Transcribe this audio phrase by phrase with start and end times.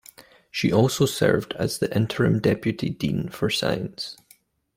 [0.49, 4.17] She also served as the interim deputy dean for science.